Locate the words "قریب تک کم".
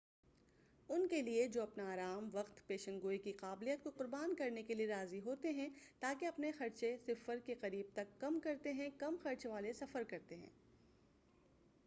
7.61-8.39